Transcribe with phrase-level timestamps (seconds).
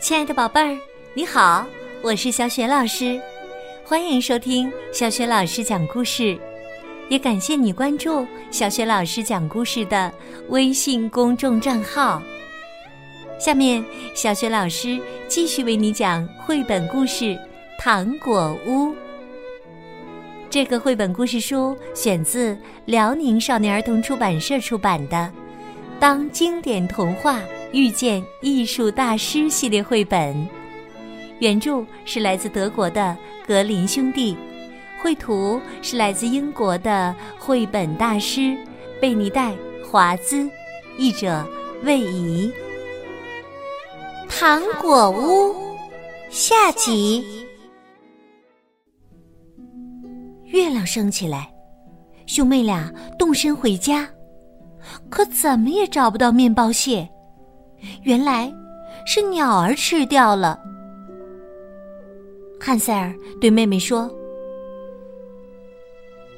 [0.00, 0.78] 亲爱的宝贝儿，
[1.12, 1.66] 你好，
[2.00, 3.20] 我是小雪老师，
[3.84, 6.38] 欢迎收听小雪老师讲故事，
[7.10, 10.10] 也感谢你关注小雪老师讲故事的
[10.48, 12.20] 微信公众账号。
[13.38, 13.84] 下面，
[14.14, 14.98] 小雪老师
[15.28, 17.24] 继续为你讲绘本故事
[17.78, 18.86] 《糖果屋》。
[20.48, 22.56] 这个绘本故事书选自
[22.86, 25.16] 辽宁少年儿童出版社出版的
[26.00, 27.38] 《当经典童话
[27.72, 30.48] 遇见艺术大师》系列绘本，
[31.38, 34.36] 原著是来自德国的格林兄弟，
[35.00, 38.56] 绘图是来自英国的绘本大师
[39.00, 39.52] 贝尼戴·
[39.84, 40.50] 华兹，
[40.98, 41.46] 译者
[41.84, 42.52] 魏怡。
[44.28, 45.54] 糖果屋
[46.28, 47.24] 下集。
[50.46, 51.48] 月亮升起来，
[52.26, 54.08] 兄妹俩动身回家，
[55.08, 57.08] 可怎么也找不到面包屑。
[58.02, 58.52] 原来
[59.06, 60.58] 是鸟儿吃掉了。
[62.58, 64.10] 汉塞尔对妹妹说：“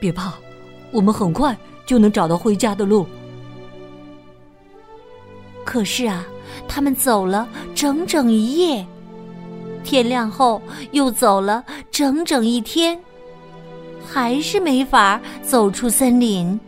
[0.00, 0.32] 别怕，
[0.92, 3.06] 我们很快就能找到回家的路。”
[5.64, 6.26] 可是啊，
[6.66, 8.86] 他们走了整整一夜，
[9.84, 12.98] 天亮后又走了整整一天。
[14.08, 16.58] 还是没法走出森林。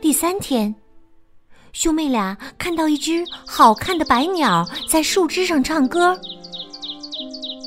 [0.00, 0.72] 第三天，
[1.72, 6.18] 兄妹俩看到一只好看的白鸟在树枝上唱歌，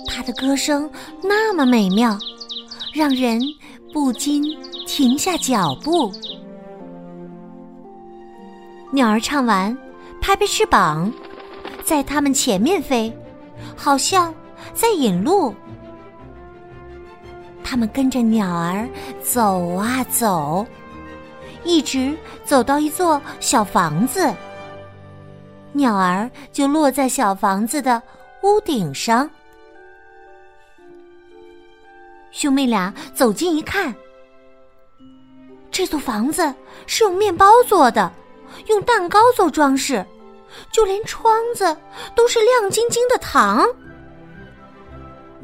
[0.08, 0.90] 它的歌声
[1.24, 2.16] 那么美妙，
[2.94, 3.42] 让人
[3.92, 4.44] 不禁
[4.86, 6.12] 停下脚步。
[8.92, 9.76] 鸟儿唱完，
[10.22, 11.12] 拍拍翅膀，
[11.84, 13.12] 在它们前面飞，
[13.76, 14.32] 好像
[14.72, 15.54] 在引路。
[17.64, 18.88] 他们跟着鸟儿
[19.24, 20.64] 走啊走，
[21.66, 24.34] 一直走到一座小房子，
[25.74, 28.02] 鸟儿就落在小房子的
[28.44, 29.30] 屋顶上。
[32.32, 33.94] 兄妹俩走近一看，
[35.72, 36.54] 这座房子
[36.86, 38.12] 是用面包做的，
[38.68, 40.06] 用蛋糕做装饰，
[40.72, 41.76] 就连窗子
[42.14, 43.68] 都是亮晶晶的糖。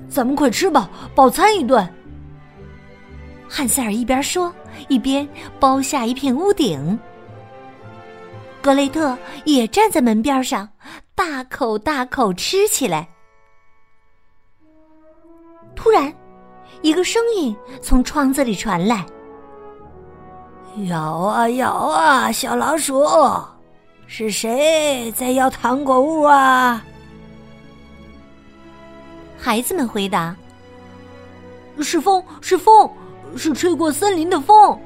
[0.09, 1.88] 咱们快吃吧，饱餐一顿。
[3.53, 4.53] 汉塞尔一边说，
[4.88, 5.28] 一边
[5.59, 6.97] 包下一片屋顶。
[8.62, 10.69] 格雷特也站在门边上，
[11.13, 13.09] 大口大口吃起来。
[15.75, 16.13] 突然，
[16.81, 19.06] 一个声音从窗子里传来
[20.88, 23.06] ：“咬啊咬啊，小老鼠，
[24.07, 26.81] 是谁在要糖果屋啊？”
[29.38, 30.34] 孩子们回答
[31.84, 32.90] ：“是风，是风。”
[33.38, 34.80] 是吹过森林的风。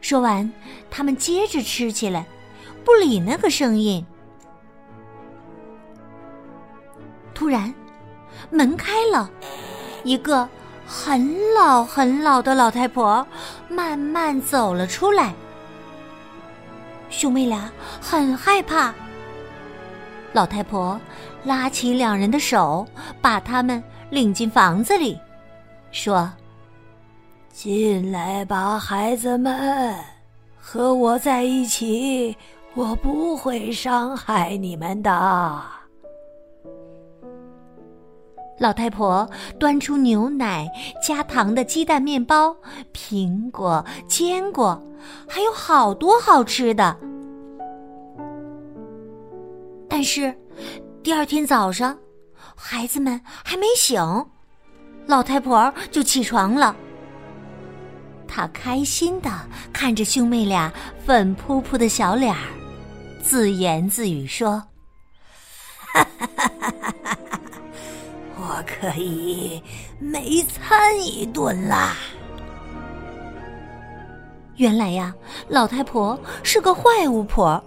[0.00, 0.50] 说完，
[0.90, 2.26] 他们接着吃起来，
[2.84, 4.04] 不理那个声音。
[7.34, 7.72] 突然，
[8.50, 9.30] 门开了，
[10.04, 10.48] 一个
[10.86, 13.26] 很老很老的老太婆
[13.68, 15.34] 慢慢走了出来。
[17.10, 17.70] 兄妹俩
[18.00, 18.94] 很害怕。
[20.32, 21.00] 老太婆
[21.44, 22.86] 拉起两人的手，
[23.20, 25.18] 把他们领进房子里。
[25.90, 26.30] 说
[27.50, 29.94] ：“进来吧，孩子们，
[30.58, 32.36] 和我在一起，
[32.74, 35.62] 我不会伤害你们的。”
[38.58, 39.28] 老太婆
[39.58, 40.68] 端出牛奶、
[41.00, 42.56] 加糖的鸡蛋面包、
[42.92, 44.82] 苹果、坚果，
[45.28, 46.96] 还有好多好吃的。
[49.88, 50.36] 但是，
[51.02, 51.96] 第二天早上，
[52.56, 54.00] 孩子们还没醒。
[55.08, 56.76] 老太婆就起床了，
[58.28, 59.30] 她开心的
[59.72, 60.70] 看着兄妹俩
[61.02, 62.42] 粉扑扑的小脸儿，
[63.22, 64.62] 自言自语说
[65.94, 67.58] ：“哈哈哈哈哈哈！
[68.36, 69.62] 我可以
[69.98, 71.96] 美餐一顿啦！”
[74.56, 75.14] 原来呀，
[75.48, 77.64] 老太婆是个坏巫婆，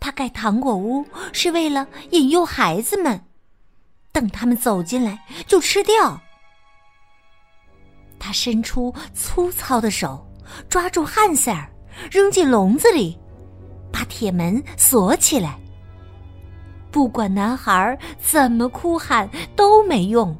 [0.00, 3.20] 她盖糖果屋是为了引诱孩子们，
[4.10, 5.16] 等他们走进来
[5.46, 6.20] 就吃掉。
[8.24, 10.24] 他伸出粗糙的手，
[10.68, 11.68] 抓住汉塞尔，
[12.08, 13.18] 扔进笼子里，
[13.92, 15.58] 把铁门锁起来。
[16.92, 20.34] 不管男孩怎么哭喊都没用。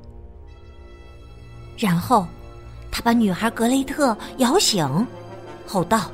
[1.76, 2.24] 然后，
[2.92, 4.86] 他把女孩格雷特摇醒，
[5.66, 6.08] 吼道：“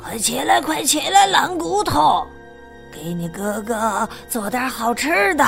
[0.00, 2.26] 快起来，快起来，懒骨头！
[2.90, 5.44] 给你哥哥做点好吃的，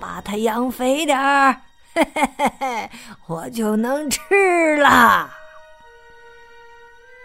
[0.00, 1.54] 把他养肥点儿。”
[1.98, 2.90] 嘿嘿嘿嘿，
[3.26, 5.30] 我就能吃了。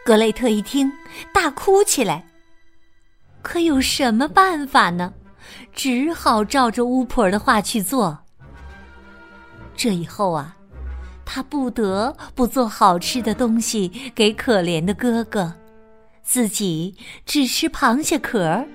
[0.03, 0.91] 格雷特一听，
[1.31, 2.25] 大哭起来。
[3.43, 5.13] 可有什么办法呢？
[5.73, 8.17] 只好照着巫婆的话去做。
[9.75, 10.55] 这以后啊，
[11.23, 15.53] 他不得不做好吃的东西给可怜的哥哥，
[16.23, 16.95] 自己
[17.25, 18.65] 只吃螃蟹壳。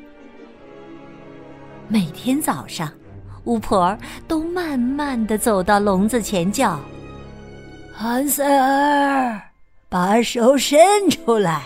[1.88, 2.92] 每天早上，
[3.48, 3.96] 巫婆
[4.28, 6.78] 都慢慢的走到笼子前，叫
[7.96, 9.40] ：“汉塞尔，
[9.88, 10.78] 把手伸
[11.08, 11.62] 出来，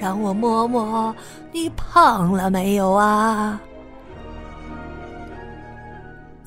[0.00, 1.14] 让我摸摸
[1.52, 3.60] 你胖了没有啊。”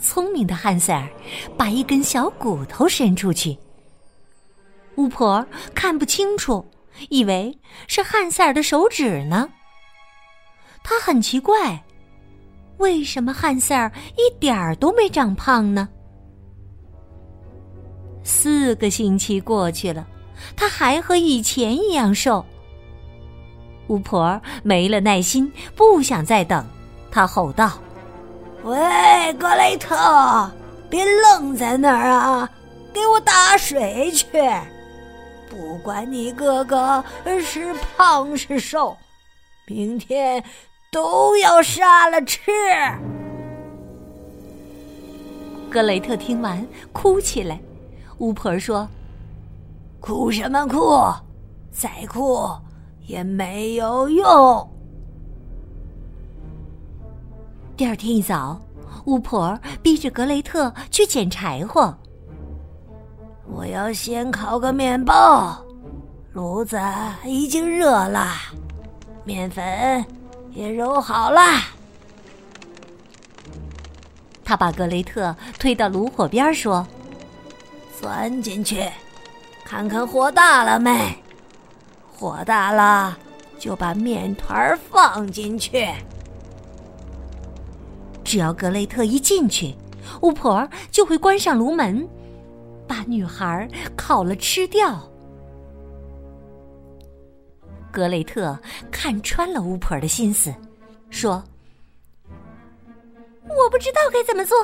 [0.02, 1.08] 聪明的汉塞尔
[1.56, 3.56] 把一根小骨头伸出去，
[4.96, 5.46] 巫婆
[5.76, 6.66] 看不清楚，
[7.10, 7.56] 以为
[7.86, 9.48] 是汉塞尔的手指呢。
[10.84, 11.84] 她很奇怪，
[12.80, 15.88] 为什么汉塞尔一点儿都没长胖呢？
[18.24, 20.06] 四个星期过去了，
[20.56, 22.46] 他还和以前一样瘦。
[23.88, 26.66] 巫婆没了耐心，不想再等，
[27.10, 27.72] 她吼道。
[28.64, 30.50] 喂，格雷特，
[30.90, 32.50] 别愣在那儿啊！
[32.94, 34.28] 给我打水去！
[35.50, 37.04] 不管你哥哥
[37.42, 38.96] 是胖是瘦，
[39.66, 40.44] 明天
[40.92, 42.52] 都要杀了吃。
[45.70, 47.60] 格雷特听完，哭起来。
[48.18, 48.88] 巫婆说
[50.02, 51.00] ：“哭什么哭？
[51.72, 52.50] 再哭
[53.06, 54.68] 也没有用。”
[57.78, 58.60] 第二天一早，
[59.06, 61.96] 巫婆逼着格雷特去捡柴火。
[63.46, 65.64] 我要先烤个面包，
[66.34, 66.78] 炉子
[67.24, 68.28] 已经热了，
[69.24, 70.04] 面粉
[70.54, 71.42] 也揉好了。
[74.44, 76.86] 他把格雷特推到炉火边说
[78.02, 78.84] ：“钻进去，
[79.64, 81.16] 看看火大了没？
[82.12, 83.18] 火大了，
[83.60, 85.88] 就把面团放进去。”
[88.26, 89.76] 只要格雷特一进去，
[90.22, 92.08] 巫婆就会关上炉门，
[92.88, 95.00] 把女孩烤了吃掉。
[97.92, 98.58] 格雷特
[98.92, 100.54] 看穿了巫婆的心思，
[101.10, 101.44] 说
[103.48, 104.58] ：“我不知道该怎么做，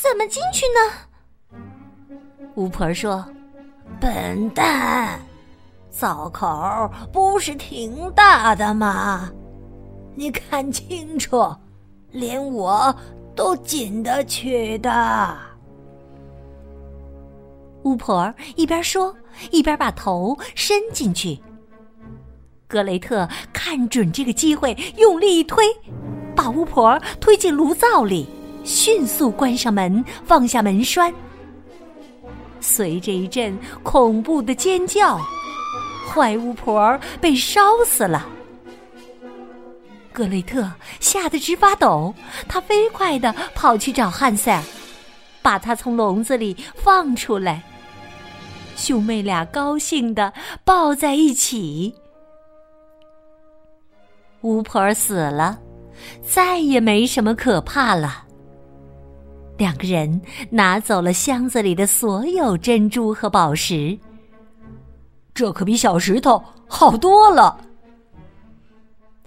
[0.00, 1.58] 怎么进去呢？”
[2.56, 3.24] 巫婆说
[4.00, 5.20] ：“笨蛋，
[5.90, 9.30] 灶口不是挺大的吗？
[10.14, 11.54] 你看清楚。”
[12.12, 12.94] 连我
[13.34, 15.36] 都进得去的。
[17.82, 19.14] 巫婆一边说，
[19.50, 21.38] 一边把头伸进去。
[22.68, 25.64] 格雷特看准这个机会，用力一推，
[26.34, 28.26] 把巫婆推进炉灶里，
[28.64, 31.12] 迅速关上门，放下门栓。
[32.60, 35.20] 随着一阵恐怖的尖叫，
[36.08, 38.26] 坏巫婆被烧死了。
[40.12, 42.12] 格雷特吓得直发抖，
[42.48, 44.62] 他飞快的跑去找汉塞尔，
[45.42, 47.62] 把他从笼子里放出来。
[48.74, 50.32] 兄妹俩高兴的
[50.64, 51.94] 抱在一起。
[54.46, 55.58] 巫婆死了，
[56.22, 58.24] 再也没什么可怕了。
[59.58, 60.20] 两个人
[60.50, 63.98] 拿走了箱子里的所有珍珠和宝石，
[65.34, 67.58] 这可比小石头好多了。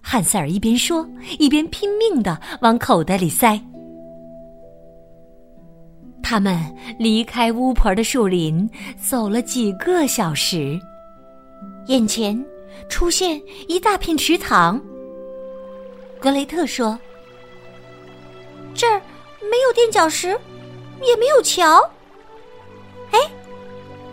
[0.02, 1.06] 汉塞尔一边说，
[1.38, 3.60] 一边拼命的往口袋里塞。
[6.24, 6.58] 他们
[6.98, 10.80] 离开巫婆的树林，走了几个小时，
[11.88, 12.42] 眼前
[12.88, 14.82] 出现一大片池塘。
[16.22, 17.00] 格雷特说
[18.76, 19.02] ：“这儿
[19.42, 20.38] 没有垫脚石，
[21.02, 21.90] 也没有桥。
[23.12, 23.20] 哎，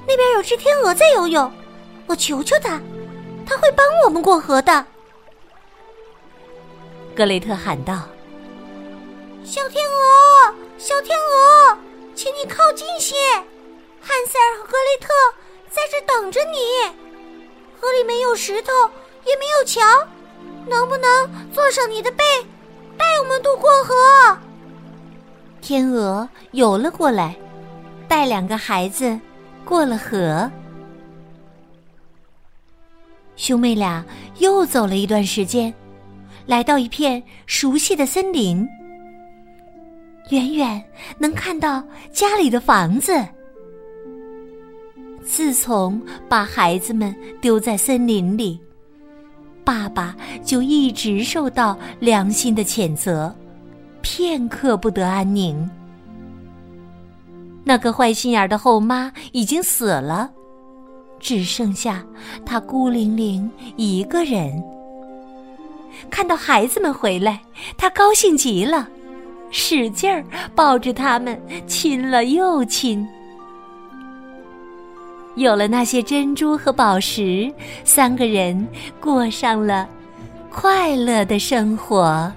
[0.07, 1.53] 那边有只天鹅在游泳，
[2.07, 2.81] 我求求它，
[3.45, 4.87] 它会帮我们过河的。”
[7.17, 8.09] 格雷特喊道
[9.43, 11.77] ：“小天鹅，小天鹅，
[12.15, 13.17] 请你靠近些！
[14.01, 15.09] 汉塞尔和格雷特
[15.69, 16.59] 在这等着你。
[17.81, 18.73] 河里没有石头，
[19.25, 19.83] 也没有桥，
[20.69, 21.09] 能不能
[21.53, 22.25] 坐上你的背，
[22.97, 24.39] 带我们渡过河？”
[25.63, 27.35] 天鹅游了过来，
[28.07, 29.19] 带两个孩子
[29.65, 30.51] 过了河。
[33.37, 34.05] 兄妹俩
[34.39, 35.73] 又走了一段时间。
[36.47, 38.65] 来到一片熟悉的森林，
[40.31, 40.81] 远远
[41.19, 41.83] 能看到
[42.13, 43.13] 家里的房子。
[45.25, 48.61] 自从把孩子们丢在森林里，
[49.67, 53.35] 爸爸就一直受到良心的谴责，
[54.01, 55.69] 片刻不得安宁。
[57.65, 60.31] 那个坏心眼的后妈已经死了，
[61.19, 62.07] 只剩下
[62.45, 64.63] 他孤零零一个人。
[66.09, 67.41] 看到孩子们回来，
[67.77, 68.89] 他高兴极了，
[69.51, 73.05] 使劲儿抱着他们亲了又亲。
[75.37, 77.53] 有了那些珍珠和宝石，
[77.85, 78.67] 三个人
[78.99, 79.87] 过上了
[80.51, 82.33] 快乐的生活。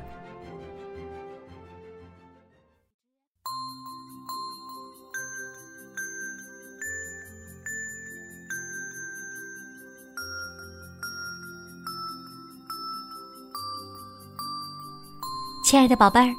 [15.63, 16.33] 亲爱的宝贝儿，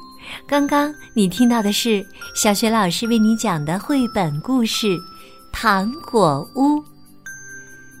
[0.45, 4.87] 刚刚你听到的是小雪老师为你讲的绘本故事
[5.51, 6.77] 《糖果屋》。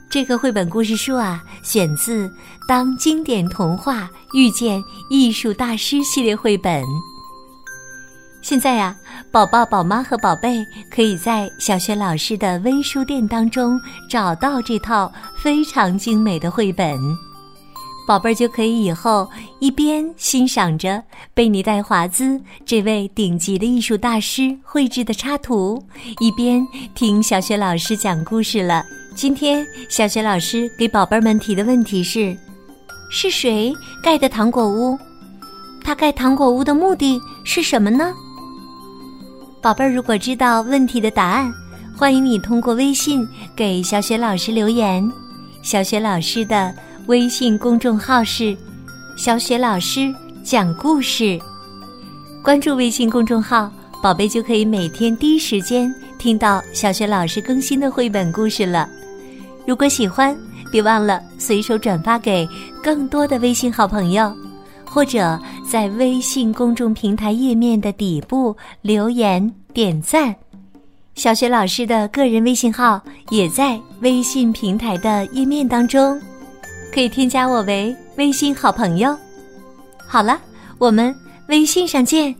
[0.09, 2.27] 这个绘本故事书啊，选自
[2.67, 6.83] 《当经典童话遇见艺术大师》系列绘本。
[8.41, 8.95] 现在呀，
[9.31, 13.79] 宝宝、宝妈和宝贝可以在小学老师的微书店当中
[14.09, 16.99] 找到这套非常精美的绘本。
[18.07, 19.29] 宝贝儿就可以以后
[19.59, 21.01] 一边欣赏着
[21.33, 25.81] 贝尼戴华兹这位顶级的艺术大师绘制的插图，
[26.19, 28.83] 一边听小雪老师讲故事了。
[29.15, 32.35] 今天小雪老师给宝贝儿们提的问题是：
[33.09, 33.71] 是谁
[34.03, 34.97] 盖的糖果屋？
[35.83, 38.13] 他盖糖果屋的目的是什么呢？
[39.61, 41.53] 宝贝儿，如果知道问题的答案，
[41.95, 45.09] 欢迎你通过微信给小雪老师留言。
[45.61, 46.75] 小雪老师的。
[47.07, 48.55] 微信公众号是
[49.17, 51.39] “小雪老师讲故事”，
[52.43, 53.71] 关注微信公众号，
[54.03, 58.87] 宝贝就可以每天第一时间听到小雪老师更新的绘本故事了。
[59.65, 60.37] 如果喜欢，
[60.71, 62.47] 别忘了随手转发给
[62.83, 64.31] 更多的微信好朋友，
[64.85, 70.35] 或者在微信公众平台页面的底部留言点赞。
[71.15, 76.21] 小雪老师的个人微信号也在微信平台的页面当中。
[76.91, 79.17] 可以添加我为微信好朋友。
[80.05, 80.39] 好了，
[80.77, 81.15] 我们
[81.47, 82.35] 微信上见。